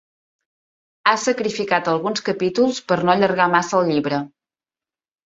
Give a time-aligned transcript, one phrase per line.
[1.11, 4.23] Ha sacrificat alguns capítols per no allargar massa el llibre.